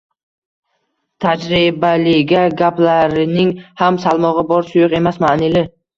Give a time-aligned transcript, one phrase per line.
[1.25, 3.53] Tajribali-da, gaplarining
[3.83, 5.65] ham salmog‘i bor, suyuq emas, ma’nili